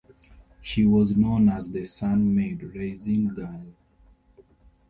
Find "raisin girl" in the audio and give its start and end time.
2.73-3.67